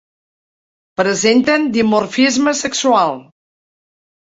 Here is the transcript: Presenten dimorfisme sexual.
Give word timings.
Presenten 1.01 1.69
dimorfisme 1.77 2.59
sexual. 2.65 3.19